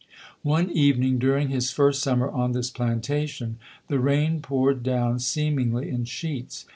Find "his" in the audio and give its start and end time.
1.49-1.69